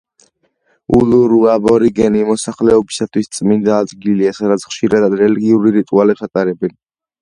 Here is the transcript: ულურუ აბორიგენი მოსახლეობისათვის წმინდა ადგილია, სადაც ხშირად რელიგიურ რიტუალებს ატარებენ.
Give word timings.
ულურუ 0.99 1.41
აბორიგენი 1.55 2.25
მოსახლეობისათვის 2.31 3.31
წმინდა 3.39 3.79
ადგილია, 3.85 4.35
სადაც 4.43 4.69
ხშირად 4.73 5.21
რელიგიურ 5.25 5.73
რიტუალებს 5.81 6.31
ატარებენ. 6.31 6.79